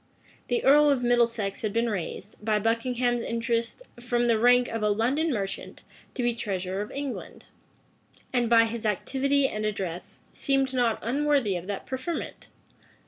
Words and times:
The 0.47 0.63
earl 0.63 0.89
of 0.89 1.03
Middlesex 1.03 1.61
had 1.61 1.71
been 1.71 1.87
raised, 1.87 2.35
by 2.43 2.57
Buckingham's 2.57 3.21
interest, 3.21 3.83
from 3.99 4.25
the 4.25 4.39
rank 4.39 4.67
of 4.67 4.81
a 4.81 4.89
London 4.89 5.31
merchant, 5.31 5.83
to 6.15 6.23
be 6.23 6.33
treasurer 6.33 6.81
of 6.81 6.89
England; 6.89 7.45
and, 8.33 8.49
by 8.49 8.65
his 8.65 8.83
activity 8.83 9.47
and 9.47 9.63
address, 9.63 10.17
seemed 10.31 10.73
not 10.73 10.97
unworthy 11.03 11.55
of 11.55 11.67
that 11.67 11.85
preferment. 11.85 12.47